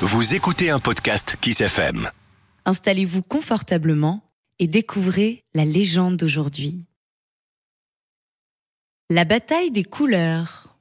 [0.00, 2.10] Vous écoutez un podcast Kiss FM.
[2.64, 4.22] Installez-vous confortablement
[4.58, 6.84] et découvrez la légende d'aujourd'hui.
[9.10, 10.76] La bataille des couleurs.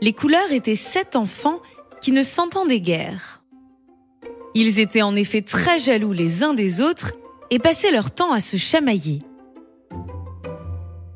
[0.00, 1.60] Les couleurs étaient sept enfants
[2.00, 3.42] qui ne s'entendaient guère.
[4.54, 7.12] Ils étaient en effet très jaloux les uns des autres
[7.50, 9.22] et passaient leur temps à se chamailler.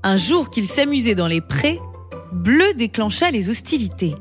[0.02, 1.80] Un jour qu'ils s'amusaient dans les prés,
[2.32, 4.14] Bleu déclencha les hostilités.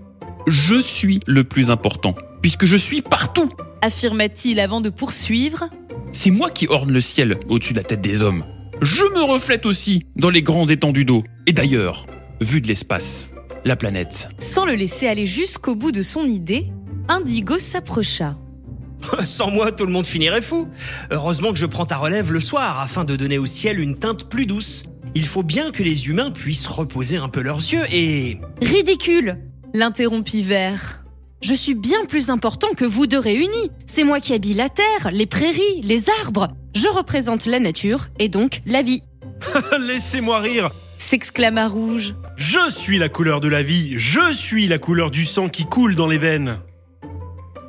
[0.47, 3.49] Je suis le plus important, puisque je suis partout.
[3.81, 5.69] Affirma-t-il avant de poursuivre?
[6.11, 8.43] C'est moi qui orne le ciel au-dessus de la tête des hommes.
[8.81, 11.23] Je me reflète aussi dans les grandes étendues d'eau.
[11.47, 12.05] Et d'ailleurs,
[12.41, 13.29] vu de l'espace,
[13.63, 14.27] la planète.
[14.37, 16.67] Sans le laisser aller jusqu'au bout de son idée,
[17.07, 18.35] Indigo s'approcha.
[19.25, 20.67] Sans moi, tout le monde finirait fou.
[21.11, 24.29] Heureusement que je prends ta relève le soir afin de donner au ciel une teinte
[24.29, 24.83] plus douce.
[25.15, 28.39] Il faut bien que les humains puissent reposer un peu leurs yeux et...
[28.61, 29.37] Ridicule
[29.75, 31.03] L'interrompit Vert.
[31.41, 33.71] Je suis bien plus important que vous deux réunis.
[33.87, 36.49] C'est moi qui habille la terre, les prairies, les arbres.
[36.75, 39.01] Je représente la nature et donc la vie.
[39.79, 42.15] Laissez-moi rire s'exclama Rouge.
[42.37, 45.95] Je suis la couleur de la vie, je suis la couleur du sang qui coule
[45.95, 46.59] dans les veines.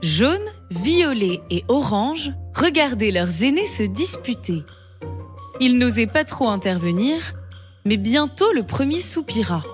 [0.03, 4.62] Jaune, violet et orange regardaient leurs aînés se disputer.
[5.61, 7.34] Ils n'osaient pas trop intervenir,
[7.84, 9.65] mais bientôt le premier soupira.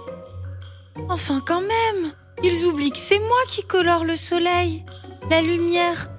[1.09, 4.85] Enfin quand même, ils oublient que c'est moi qui colore le soleil,
[5.31, 6.11] la lumière.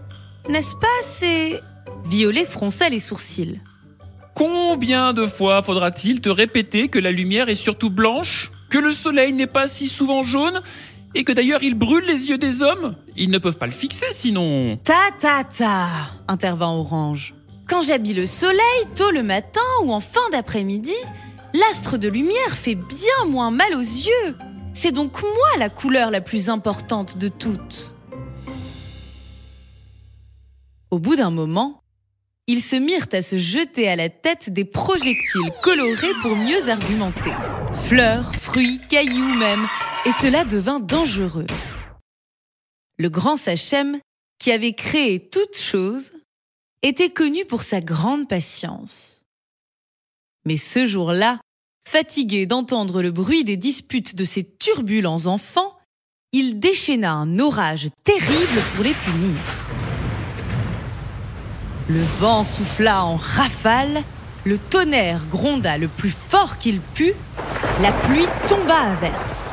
[0.50, 0.88] N'est-ce pas?
[1.02, 1.62] C'est...
[2.06, 3.60] Violet fronça les sourcils.
[4.34, 9.34] Combien de fois faudra-t-il te répéter que la lumière est surtout blanche Que le soleil
[9.34, 10.62] n'est pas si souvent jaune
[11.14, 12.96] Et que d'ailleurs il brûle les yeux des hommes?
[13.18, 14.78] Ils ne peuvent pas le fixer sinon...
[14.84, 15.88] Ta ta ta
[16.28, 17.34] intervint Orange.
[17.68, 20.96] Quand j'habille le soleil tôt le matin ou en fin d'après-midi,
[21.54, 24.36] l'astre de lumière fait bien moins mal aux yeux.
[24.84, 27.94] C'est donc moi la couleur la plus importante de toutes.
[30.90, 31.84] Au bout d'un moment,
[32.48, 37.30] ils se mirent à se jeter à la tête des projectiles colorés pour mieux argumenter.
[37.84, 39.64] Fleurs, fruits, cailloux même,
[40.08, 41.46] et cela devint dangereux.
[42.98, 44.00] Le grand Sachem,
[44.40, 46.12] qui avait créé toutes choses,
[46.82, 49.22] était connu pour sa grande patience.
[50.44, 51.40] Mais ce jour-là,
[51.92, 55.78] fatigué d'entendre le bruit des disputes de ces turbulents enfants,
[56.32, 59.36] il déchaîna un orage terrible pour les punir.
[61.90, 64.04] Le vent souffla en rafale,
[64.46, 67.14] le tonnerre gronda le plus fort qu'il put,
[67.82, 69.50] la pluie tomba à verse.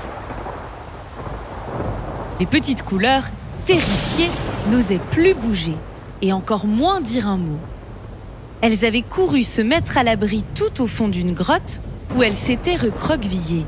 [2.39, 3.25] Les petites couleurs,
[3.67, 4.31] terrifiées,
[4.71, 5.75] n'osaient plus bouger
[6.23, 7.59] et encore moins dire un mot.
[8.61, 11.81] Elles avaient couru se mettre à l'abri tout au fond d'une grotte
[12.15, 13.67] où elles s'étaient recroquevillées.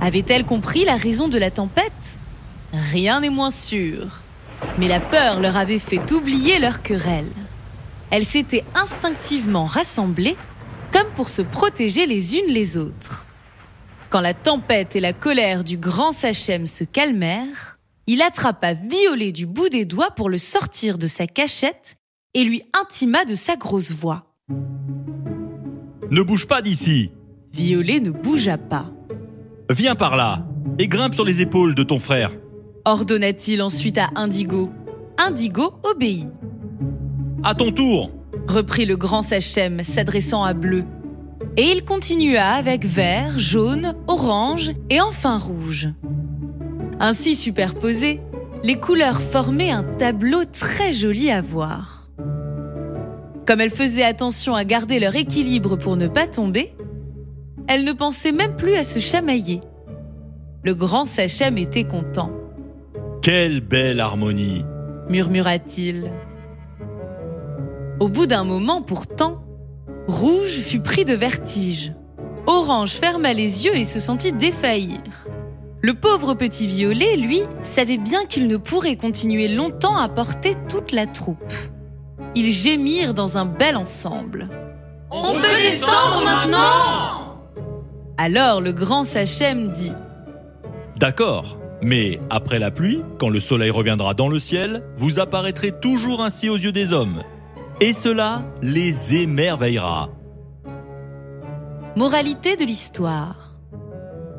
[0.00, 1.92] Avaient-elles compris la raison de la tempête?
[2.72, 4.20] Rien n'est moins sûr.
[4.78, 7.30] Mais la peur leur avait fait oublier leur querelle.
[8.10, 10.36] Elles s'étaient instinctivement rassemblées
[10.92, 13.26] comme pour se protéger les unes les autres.
[14.10, 19.46] Quand la tempête et la colère du grand Sachem se calmèrent, il attrapa Violet du
[19.46, 21.96] bout des doigts pour le sortir de sa cachette
[22.34, 24.24] et lui intima de sa grosse voix.
[26.10, 27.10] Ne bouge pas d'ici
[27.52, 28.92] Violet ne bougea pas.
[29.70, 30.46] Viens par là
[30.78, 32.32] et grimpe sur les épaules de ton frère.
[32.84, 34.70] Ordonna-t-il ensuite à Indigo.
[35.18, 36.28] Indigo obéit.
[37.42, 38.10] À ton tour
[38.46, 40.84] reprit le grand Sachem, s'adressant à Bleu.
[41.56, 45.88] Et il continua avec vert, jaune, orange et enfin rouge.
[47.00, 48.20] Ainsi superposées,
[48.62, 51.95] les couleurs formaient un tableau très joli à voir.
[53.46, 56.74] Comme elles faisaient attention à garder leur équilibre pour ne pas tomber,
[57.68, 59.60] elles ne pensaient même plus à se chamailler.
[60.64, 62.30] Le grand Sachem était content.
[63.22, 64.64] Quelle belle harmonie
[65.08, 66.10] murmura-t-il.
[68.00, 69.42] Au bout d'un moment pourtant,
[70.08, 71.92] Rouge fut pris de vertige.
[72.46, 75.00] Orange ferma les yeux et se sentit défaillir.
[75.82, 80.90] Le pauvre petit violet, lui, savait bien qu'il ne pourrait continuer longtemps à porter toute
[80.90, 81.52] la troupe.
[82.36, 84.48] Ils gémirent dans un bel ensemble.
[85.10, 87.40] On, peut descendre maintenant
[88.16, 89.92] Alors le grand Sachem dit
[90.96, 96.22] D'accord, mais après la pluie, quand le soleil reviendra dans le ciel, vous apparaîtrez toujours
[96.22, 97.22] ainsi aux yeux des hommes.
[97.80, 100.10] Et cela les émerveillera.
[101.96, 103.46] Moralité de l'histoire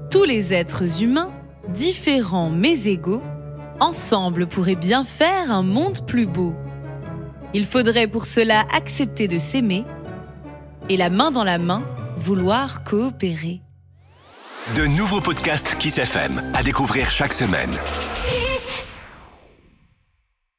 [0.09, 1.31] tous les êtres humains,
[1.67, 3.21] différents mais égaux,
[3.79, 6.55] ensemble pourraient bien faire un monde plus beau.
[7.53, 9.85] Il faudrait pour cela accepter de s'aimer
[10.89, 11.83] et la main dans la main
[12.17, 13.61] vouloir coopérer.
[14.75, 17.71] De nouveaux podcasts Kiss FM à découvrir chaque semaine.